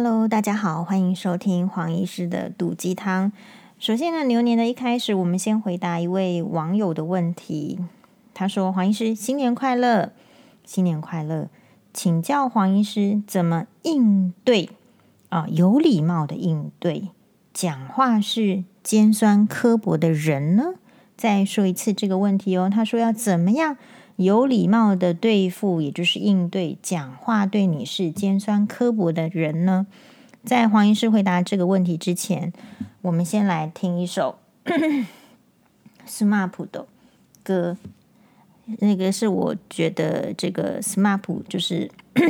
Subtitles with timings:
[0.00, 3.32] Hello，大家好，欢迎收听黄医师的毒鸡汤。
[3.80, 7.80] 首先呢，牛年的一开始，我们先回答一位网友的问题。
[8.32, 10.12] 他说：“黄医师，新年快乐，
[10.64, 11.48] 新年快乐，
[11.92, 14.70] 请教黄医师怎么应对
[15.30, 15.48] 啊？
[15.48, 17.08] 有礼貌的应对，
[17.52, 20.74] 讲话是尖酸刻薄的人呢？
[21.16, 22.70] 再说一次这个问题哦。
[22.72, 23.76] 他说要怎么样？”
[24.18, 29.86] 有礼貌的对付，也就是应对讲话对你是尖酸刻薄的人呢？
[30.44, 32.52] 在黄医师回答这个问题之前，
[33.02, 34.40] 我们先来听一首
[36.04, 36.86] SMAP 的
[37.44, 37.76] 歌。
[38.80, 41.88] 那个是我觉得这个 SMAP 就是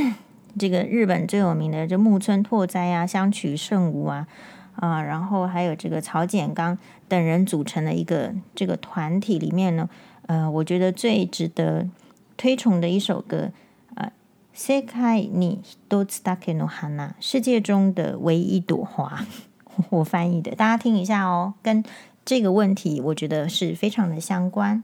[0.58, 4.28] 这个日本最有名的，这木村拓哉啊、香取慎吾啊
[4.76, 6.76] 啊，然后还有这个草剪刚
[7.08, 9.88] 等人组成的一个这个团体里面呢。
[10.27, 11.87] 呃，我觉得最值得
[12.37, 13.51] 推崇的一首歌，
[13.95, 14.11] 呃，
[14.53, 19.25] 世界に一つだけの花，世界中的唯一一朵花，
[19.89, 21.83] 我翻译的，大家听一下哦，跟
[22.25, 24.83] 这个问题我觉得是非常的相关。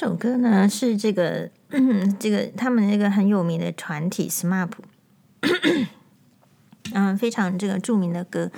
[0.00, 1.50] 首歌呢是这个
[2.18, 4.70] 这个他们那个很有名的团体 SMAP，
[6.94, 8.50] 嗯，非常这个著名的歌。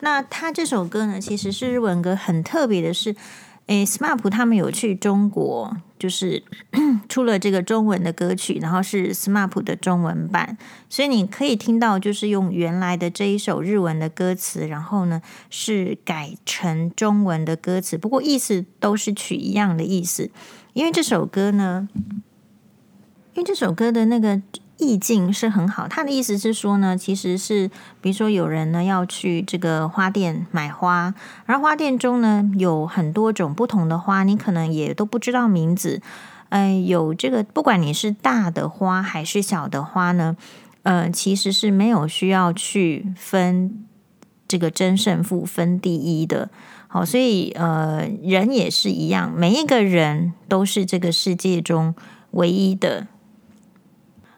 [0.00, 3.14] 那他这首歌呢，其实是日文歌，很特别的是。
[3.68, 6.42] 诶，SMAP 他们有去中国，就是
[7.06, 10.56] 出了这个中文的歌曲，然后是 SMAP 的中文版，
[10.88, 15.20] 所以你可以听到，就是用原来的这一首日文的歌词，然后呢
[15.50, 20.30] 是改成中文的歌词，不过意思都是取一样的意思，
[20.78, 21.88] 因为这首歌呢，
[23.34, 24.40] 因为这首歌的那个。
[24.80, 27.68] 意境是很好，他的意思是说呢，其实是
[28.00, 31.12] 比如说有人呢要去这个花店买花，
[31.46, 36.00] 而花店中呢有很多种不同的花，你可能也都不知道名字。
[36.50, 40.36] 呃，有这个不管你是大的花还是小的花呢，
[40.84, 43.84] 呃，其实是没有需要去分
[44.46, 46.48] 这个争胜负、分第一的。
[46.90, 51.94] 好，所以呃，人也是一样，每一个人都是这个世界中
[52.30, 53.06] 唯一的。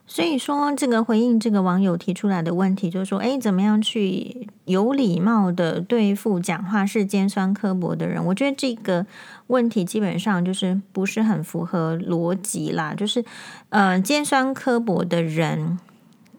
[0.05, 8.25] 所以说，这个回应这个网友提出来的问题，就是说，哎，怎么样去有礼貌的对付讲话是尖酸刻薄的人？
[8.26, 9.06] 我觉得这个
[9.47, 12.93] 问题基本上就是不是很符合逻辑啦。
[12.93, 13.25] 就是，
[13.69, 15.79] 呃，尖酸刻薄的人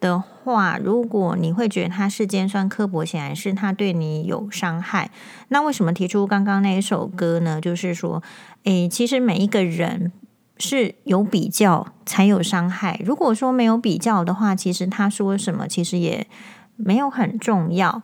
[0.01, 5.11] 的话，如果你会觉得他是尖酸刻薄，显然是他对你有伤害。
[5.49, 7.61] 那为什么提出刚刚那一首歌呢？
[7.61, 8.21] 就是说，
[8.63, 10.11] 诶，其实每一个人。
[10.63, 13.01] 是有比较才有伤害。
[13.03, 16.27] 如果说没有比较的话，其实他说什么其实也
[16.83, 18.03] 没有很重要。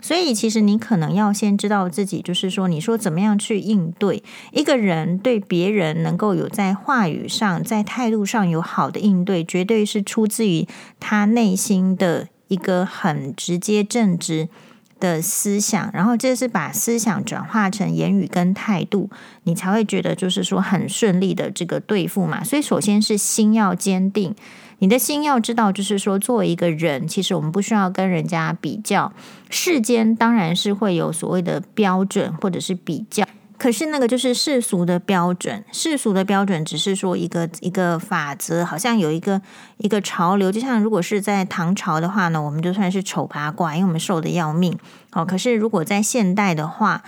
[0.00, 4.22] 所以，其实你可能要先知道自己，就是说，你说怎么样去应对
[4.52, 10.66] 一个人对别人能够有在话语上、在态度上有好的应对，绝对是出自于
[10.98, 14.48] 他内心的一个很直接正直
[14.98, 19.08] 的思想，然后这是把思想转化成言语跟态度，
[19.44, 22.42] 你才会觉得就是说很顺利的这个对付嘛。
[22.42, 24.34] 所以首先是心要坚定，
[24.80, 29.12] 你的心要知道，就是说作为一个人，其实我们不需要跟人家比较，
[29.50, 33.26] 世间当然是会有所谓的标准或者是比较。
[33.58, 39.42] 可是那个就是世俗的标准，世俗的标准只是说一个一个法则，好像有一个
[39.78, 40.52] 一个潮流。
[40.52, 44.78] 就像如果是在唐朝的话呢，我们就算是丑八怪，因为我们瘦得要命。
[45.10, 47.02] 好，可是如果在现代的话，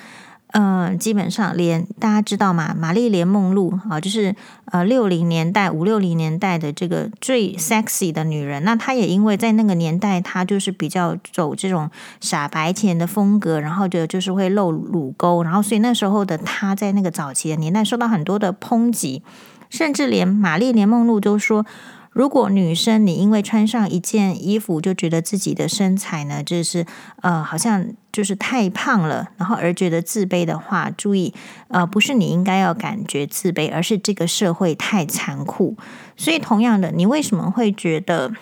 [0.52, 2.74] 嗯，基本上连大家知道吗？
[2.76, 4.34] 玛丽莲梦露啊，就是
[4.66, 8.64] 呃六零年代五六零年代的这个最 sexy 的女人。
[8.64, 11.88] 那她也因为在那个年代，她就是比较走这种
[12.20, 19.22] 傻白甜的风格，然后就就是会露乳沟，然后所以那时候的她在那个早期的年代受到很多的抨击，
[19.68, 21.64] 甚至连玛丽莲梦露都说。
[22.12, 26.84] 如果女生你因为穿上一件衣服就觉得自己的身材呢，就是
[27.22, 31.32] 呃好像就是太胖了，然后而觉得自卑的话，注意
[31.68, 35.76] 呃不是你应该要感觉自卑，而是这个社会太残酷。
[36.16, 38.32] 所以同样的，你为什么会觉得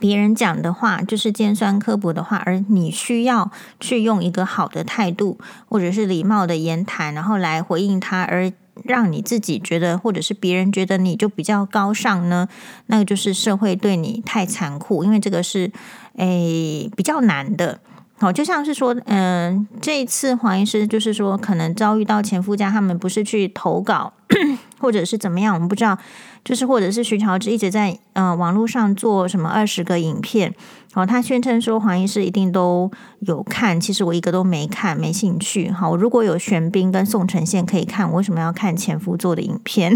[0.00, 5.38] 别人讲的话就是尖酸刻薄的话，而你需要去用一个好的态度
[5.68, 8.52] 或者是礼貌的言谈，然后来回应他而？
[8.82, 12.48] 让你自己觉得，或者是别人觉得你就比较高尚呢？
[12.86, 15.70] 那个就是社会对你太残酷，因为这个是
[16.16, 17.80] 诶比较难的。
[18.16, 24.12] 好，就像是说，嗯，这一次黄医师就是说，可能遭遇到前夫家，他们不是去投稿，
[24.78, 25.98] 或者是怎么样，我们不知道。
[26.44, 30.54] 就是或者是徐乔治一直在呃网络上做什么二十个影片，
[30.94, 35.68] 好，他宣称说黄医师一定都有看，其实我一个都没看，没兴趣。
[35.68, 39.92] 好，如果有玄彬跟宋承宪可以看，我为什么要看前夫做的影片？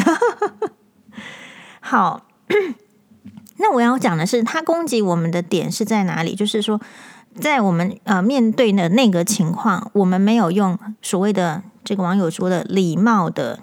[1.78, 2.26] 好，
[3.58, 6.34] 那我要讲的是，他攻击我们的点是在哪里？
[6.34, 6.80] 就是说，
[7.36, 13.60] 在我们呃面对的那个情况，我们没有用所谓的这个网友说的礼貌的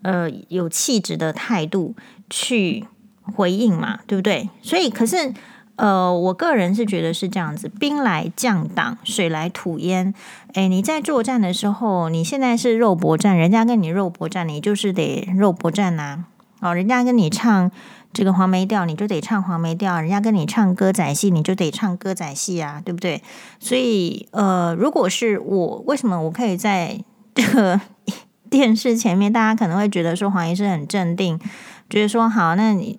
[0.00, 1.94] 呃有气质的态度。
[2.32, 2.84] 去
[3.24, 4.48] 回应嘛，对不对？
[4.62, 5.34] 所以，可是，
[5.80, 10.12] 呃，我个人是觉得是这样子：兵来将挡，水来土掩。
[10.52, 16.24] 诶，你在作战的时候，你现在是肉搏战，人家跟你肉搏战，你就是得肉搏战呐、啊。
[16.60, 17.70] 哦，人家跟你唱
[18.12, 23.22] 这个黄梅调，你就得唱黄梅调；人家跟你唱歌仔戏，你就得唱歌仔戏啊，对不对？
[23.58, 27.02] 所以，呃，如果是我，为什么我可以在
[27.34, 27.80] 这个
[28.50, 31.40] 电视前面，大家可能会觉得说黄医师很镇定。
[31.88, 32.98] 觉得说好，那你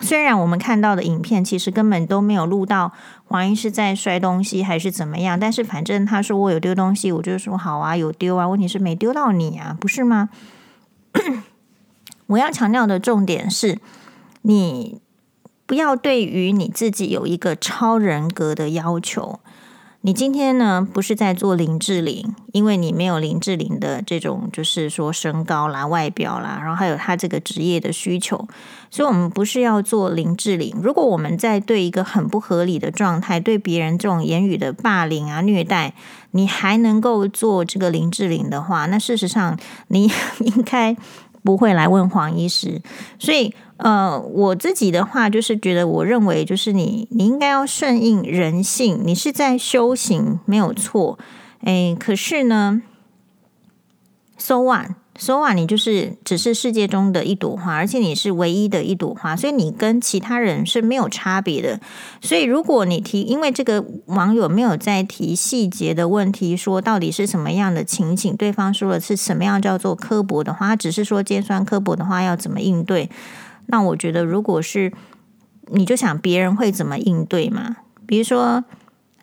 [0.00, 2.92] 虽然我们看到的影片其实根本都没有录到
[3.26, 10.30] 黄医师在摔东西还是怎么样，但是反正他说我有丢东西，我就说好啊，有丢啊，问题是没丢到你啊，不是吗？
[12.28, 13.78] 我要强调的重点是，
[14.42, 15.00] 你
[15.66, 19.40] 不要对于你自己有一个超人格的要求。
[20.02, 28.48] 你今天呢，不是在做林志玲，因为你没有林志玲的这种，就是说身高啦、外表啦，然后还有他这个职业的需求，
[28.90, 30.74] 所以我们不是要做林志玲。
[30.82, 35.92] 如果我们在对一个很不合理的状态，对别人这种言语的霸凌啊、虐待，
[36.30, 40.96] 你还能够做这个林志玲的话，那事实上你应该
[41.42, 42.80] 不会来问黄医师。
[43.18, 43.54] 所以。
[43.82, 51.18] 呃，我自己的话就是觉得，我认为就是你，你应该要顺应人性，你是在修行，没有错。
[51.62, 52.82] 诶，可是呢
[54.36, 61.80] ，so one what，so what，你就是只是世界中的一朵花，而且你是唯一的一朵花，所以你跟其他人是没有差别的。
[62.20, 73.10] 所以如果你提，因为这个网友没有在提细节的问题，说到底是什么样的情景，对方说的是什么样叫做刻薄的话，只是说尖酸刻薄的话要怎么应对。
[73.66, 74.92] 那我觉得，如果是
[75.72, 77.76] 你就想别人会怎么应对嘛？
[78.06, 78.64] 比如说，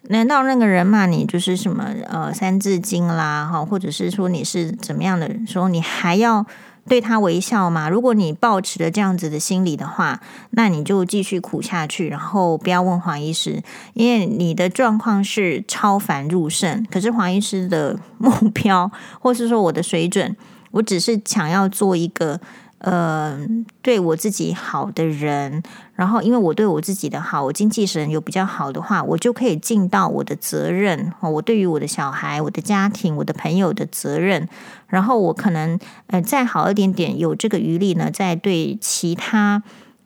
[0.10, 6.46] 难道那个人骂你就是什么呃三字经啦哈，或者是说你是怎么样的时候，你还要
[6.88, 7.90] 对他微笑吗？
[7.90, 10.22] 如果你抱持着这样子的心理的话，
[10.52, 13.62] 那你就继续苦下去，然后不要问黄医师，
[13.94, 20.36] 因为你的状况是超凡入圣，可是黄医师的目标，或是说我的水准，
[20.72, 22.40] 我只是想要做一个。
[22.80, 23.40] 呃，
[23.82, 25.64] 对我自己好的人，
[25.96, 31.12] 然后因为我对我自己的好，我精气神有比较好的话，我就可以尽到我的责任。
[31.22, 34.48] 我对于我的小孩、我的家庭、我的朋友的责任，
[34.88, 39.64] 然后我可能呃再好一点点，有这个余力呢，再对其他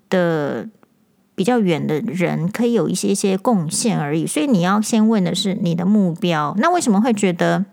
[0.09, 0.69] 的
[1.35, 4.25] 比较远的人，可以有一些些贡献而已。
[4.25, 6.55] 所以你要先问的是你的目标。
[6.57, 7.65] 那为什么会觉得？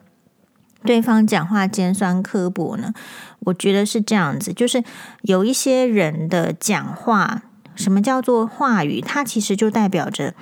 [0.84, 2.92] 对方讲话尖酸刻薄呢？
[3.40, 4.82] 我觉得是这样子，就是
[5.22, 7.42] 有一些人的讲话，
[7.74, 9.00] 什么叫做话语？
[9.00, 10.34] 它其实就代表着。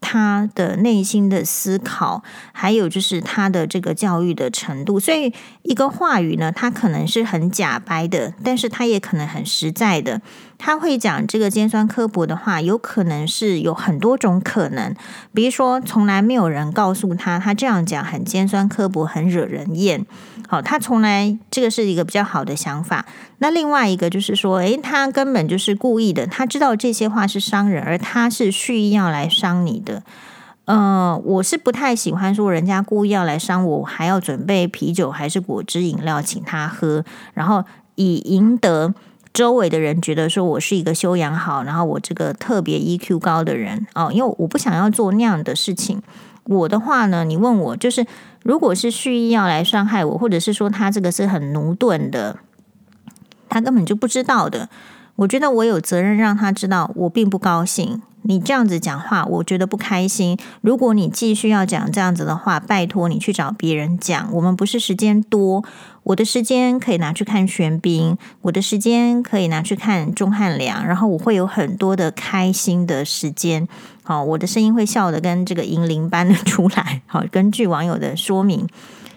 [0.00, 10.20] 他的内心的思考，还有就是他的这个教育的程度，所以一个话语呢，他可能是很假掰的，但是他也可能很实在的。
[10.56, 14.94] 他会讲这个尖酸刻薄的话，有可能是有很多种可能，
[15.32, 20.04] 比如说从来没有人告诉他，他这样讲很尖酸刻薄，很惹人厌。
[20.50, 23.04] 好，他从来这个是一个比较好的想法。
[23.36, 30.02] 那另外一个就是说，诶，他根本就是故意的，他知道这些话是伤人，而他是蓄意要来伤你的。
[30.64, 37.62] 呃，我是不太喜欢说人家故意要来伤我，还要准备啤酒还是果汁饮料请他喝，然后
[37.96, 38.94] 以赢得
[39.34, 46.02] 周围的人觉得说我是一个修养好，然后我这个特别 EQ 高的人哦，因为我不想要做那样的事情。
[46.48, 48.04] 我的话呢，你问我就是。
[48.44, 52.38] 如果是蓄意要来伤害我，或者是说他这个是很奴钝的，
[53.48, 54.70] 他根本就不知道的。
[55.16, 58.00] 我觉得我有责任让他知道，我并不高兴。
[58.28, 60.36] 你这样子讲话，我觉得不开心。
[60.60, 64.28] 如果你继续要讲这样子的话，拜托你去找别人讲。
[64.34, 65.64] 我们不是时间多，
[66.02, 73.66] 我的时间可以拿去看玄彬，我的时间可以拿去看钟汉良，然后我会有很多的开心的时间。
[74.02, 77.00] 好，我的声音会笑得跟这个银铃般的 出来。
[77.06, 78.68] 好，根据网友的说明，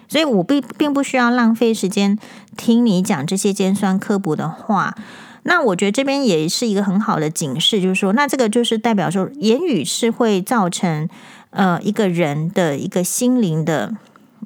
[0.08, 2.18] 所以我并并不需要浪费时间
[2.56, 4.96] 听你讲这些尖酸刻薄的话。
[5.44, 11.08] 那我觉得这边也是一个很好的警示，就是说，那这个就是代表说，言语是会造成
[11.50, 13.94] 呃一个人的一个心灵的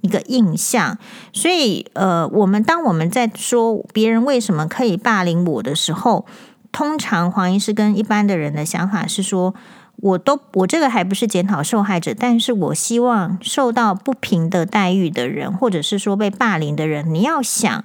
[0.03, 0.99] 一个印象。
[1.33, 6.26] 所以呃，我们当我们在说别人为什么可以霸凌我的时候，
[6.73, 9.55] 通常黄医师跟一般的人的想法是说。
[10.03, 17.83] 我都我这个还不是检讨受害者，但是我希望受到不平的待遇的人，或者是说被霸凌的人，你要想，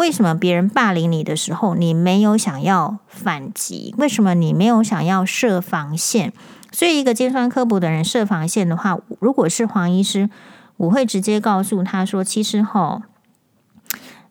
[0.00, 3.94] 为什么别人霸凌你的时候，你没有想要反击？
[3.98, 6.32] 为什么你没有想要设防线？
[6.72, 10.30] 所以，一个尖酸刻薄的人设防线的话，如果是黄医师，
[10.78, 13.02] 我会直接告诉他说：“其实吼，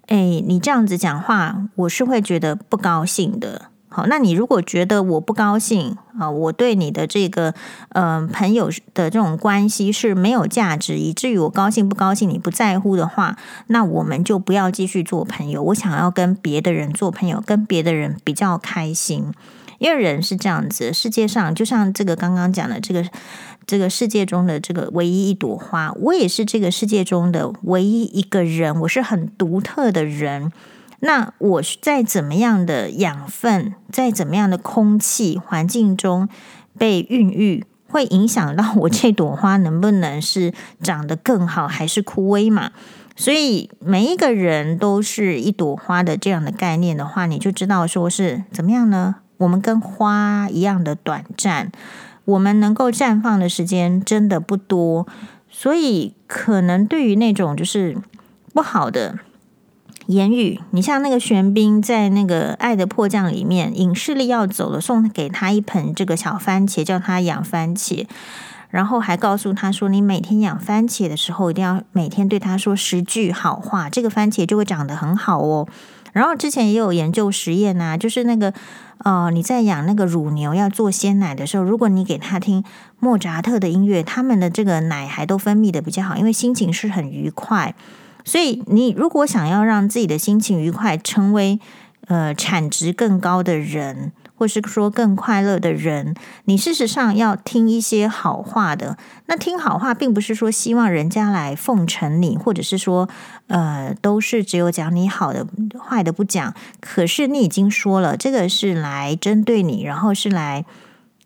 [0.07, 7.55] 哎，你这样子讲话，我是会觉得不高兴的。”好，那你如果觉得我不高兴啊，我对你的这个
[7.89, 13.35] 嗯、朋友的这种关系是没有价值，以至于我高兴不高兴你不在乎的话，
[13.67, 15.63] 那我们就不要继续做朋友。
[15.63, 19.33] 我想要跟别的人做朋友，跟别的人比较开心，
[19.79, 23.03] 因为人是这样子，世界上就像这个刚刚讲的这个
[23.65, 30.51] 这个世界中的这个唯一一朵花，我也是这个世界中的唯一一个人，我是很独特的人。
[31.01, 36.27] 那我在怎么样的养分，在怎么样的空气环境中
[36.77, 42.71] 被孕育，会影响到我这朵花能不能是长得更好，还是枯萎嘛？
[43.15, 49.15] 所以每一个人都是一朵花的这样的概念的话，你就知道说是怎么样呢？
[49.37, 51.71] 我们跟花一样的短暂，
[52.25, 55.07] 我们能够绽放的时间真的不多。
[55.49, 57.97] 所以可能对于那种就是
[58.53, 59.19] 不好的
[60.09, 68.07] 言语，你像那个玄彬在那个《爱的迫降》里面，隐士力要走了，送给他一盆这个小番茄，叫他养番茄。
[68.71, 75.67] 然后还告诉他说：“你每天养番茄的时候，一定要每天对他说十句好话，这个番茄就会长得很好哦。”
[76.11, 78.51] 然后之前也有研究实验啊，就是那个
[79.03, 82.63] 呃，你在养那个乳牛要做鲜奶的时候，如果你给他听
[82.99, 87.75] 莫扎特的音乐，他们的这个奶还都分泌的比较好，因为心情是很愉快。
[88.23, 91.59] 所以你如果想要让自己的心情愉快，成为
[92.07, 94.11] 呃产值更高的人。
[94.39, 98.97] 或是说更快乐的人，你事实上要听一些好话的。
[99.25, 103.09] 那听好话，并不是说希望人家来奉承你，或者是说，
[103.47, 105.45] 呃，都是只有讲你好的，
[105.77, 106.53] 坏的不讲。
[106.79, 110.63] 可是你已经说了，这个是来针对你，然后是来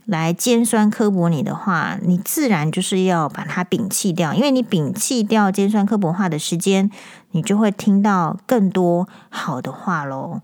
[0.05, 4.33] 来尖酸刻薄你的话，你自然就是要把它摒弃掉。
[4.33, 6.89] 因为你摒弃掉尖酸刻薄话的时间，
[7.31, 10.41] 你就会听到更多好的话喽。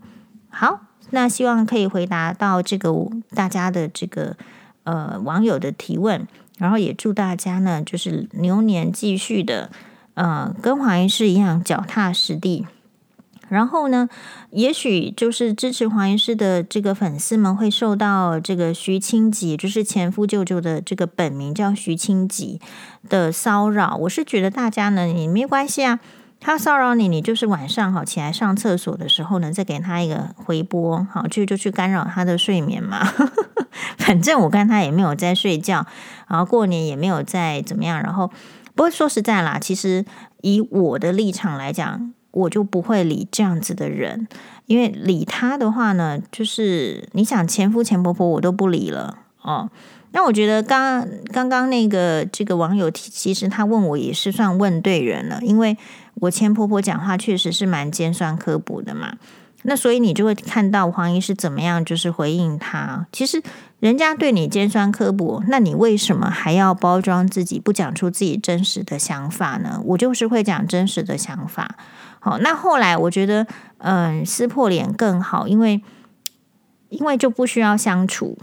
[0.48, 0.80] 好。
[1.12, 2.94] 那希望可以回答到这个
[3.34, 4.36] 大家的这个
[4.84, 6.24] 呃网友的提问，
[6.56, 9.72] 然后也祝大家呢就是牛年继续的
[10.14, 12.64] 呃跟黄医师一样脚踏实地。
[13.50, 14.08] 然后呢，
[14.50, 22.60] 也许就是支持黄医师的这个粉丝们会受到这个徐清吉，就是前夫舅舅的这个本名叫徐清吉
[23.08, 23.96] 的骚扰。
[23.96, 26.00] 我是觉得大家呢也没关系啊。
[26.42, 33.06] 他骚扰你，你就是晚上好起来上厕所的时候呢，再给他一个回拨，好去就去干扰他的睡眠嘛。
[33.98, 35.84] 反正我看他也没有在睡觉，
[36.28, 38.02] 然后过年也没有在怎么样。
[38.02, 38.28] 然后
[38.74, 40.02] 不过说实在啦，其实
[40.40, 44.26] 以我的立场来讲，我就不会理这样子的人，
[44.66, 49.68] 因为理他的话呢，就是你想前夫前婆婆我都不理了哦。
[50.12, 55.76] 那我觉得刚刚刚那个这个网友其实他问我也是算问对人了，因为。
[56.14, 59.14] 我前婆婆讲话确实是蛮尖酸刻薄的嘛，
[59.62, 63.06] 那所以你就会看到黄医师怎么样，就是回应他。
[63.10, 63.42] 其实
[63.78, 69.80] 人家对你尖酸刻薄，那你为什么还要包装自己，不讲出自己真实的想法呢？
[69.86, 71.76] 我就是会讲真实的想法。
[72.20, 73.46] 好，那后来我觉得，
[73.78, 75.82] 嗯，撕破脸更好，因为
[76.90, 78.38] 因为就不需要相处。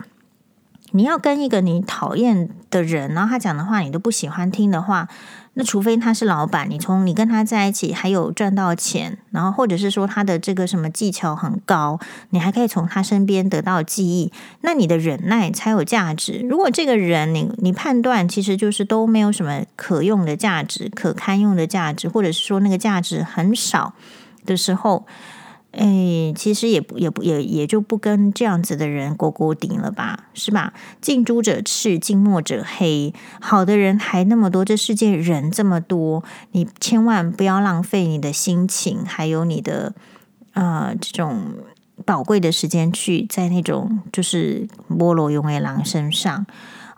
[0.91, 5.07] 你要跟一个你讨厌的人，然后他讲的话你都不喜欢听的话。
[5.59, 16.45] 那除非他是老板，你从你跟他在一起还有赚到钱，然后或者是说他的这个什么技巧很高，你还可以从他身边得到记忆，那你的忍耐才有价值。
[16.47, 23.93] 如果这个人你你判断其实就是都没有什么可用的价值、可堪用的价值，或者是说那个价值很少
[24.45, 25.07] 的时候。
[25.71, 30.73] 哎，其实也不也不也也就不跟这样子的人勾勾顶了吧，是吧？
[31.01, 33.13] 近朱者赤，近墨者黑。
[33.39, 39.93] 好的人还那么多，这世界人这么多，你千万不要浪费你的心情，还有你的
[40.53, 41.53] 呃这种
[42.05, 46.47] 宝贵的时间去在那种就是菠萝永为狼身上。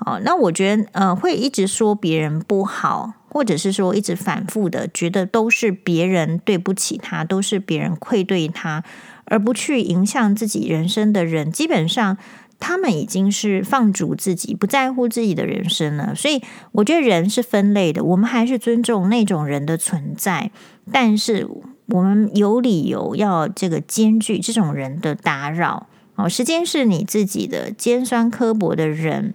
[0.05, 3.13] 哦，那我觉得呃会一直说别人不好。
[3.29, 8.83] 或者是说一直反复的觉得都是别人对不起他，都是别人愧对他，
[9.25, 12.17] 而不去影响自己人生的人，基本上
[12.59, 16.13] 他们已经是放逐自己，不在乎自己的人生了。
[16.15, 16.41] 所以
[16.73, 20.51] 我觉得人是分类的，我们还是尊重那种人的存在，
[20.91, 21.47] 但是
[21.85, 25.87] 我们有理由要这个兼具这种人的打扰。
[26.15, 29.33] 哦，时间是你自己的，尖酸刻薄的人，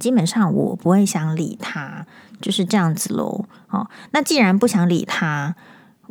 [0.00, 2.06] 基本上我不会想理他。
[2.40, 5.54] 就是这样子喽，哦，那既然不想理他，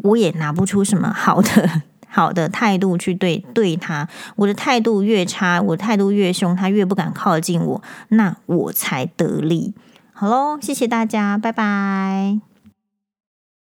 [0.03, 4.07] 我也拿不出什么好的 好的态度去对对他。
[4.35, 9.73] 我的态度越差，我的态度越凶，他越不敢靠近我，那我才得利。
[10.13, 12.48] 好喽，谢谢大家，拜拜。